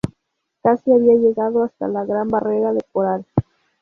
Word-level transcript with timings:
Casi 0.63 0.91
había 0.91 1.13
llegado 1.13 1.63
hasta 1.63 1.87
la 1.87 2.03
Gran 2.05 2.27
Barrera 2.27 2.73
de 2.73 2.81
Coral. 2.91 3.23